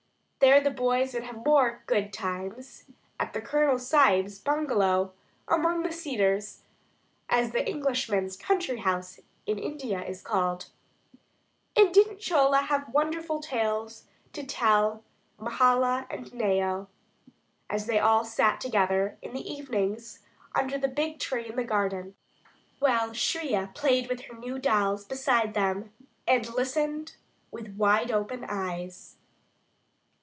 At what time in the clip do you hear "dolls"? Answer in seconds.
24.57-25.05